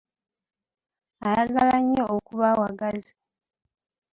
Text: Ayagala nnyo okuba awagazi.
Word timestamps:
Ayagala 1.27 1.75
nnyo 1.81 2.03
okuba 2.15 2.45
awagazi. 2.53 3.13